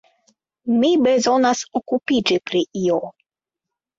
Mi 0.83 0.89
bezonas 1.07 1.61
okupiĝi 1.79 2.39
pri 2.51 2.61
io. 2.87 2.97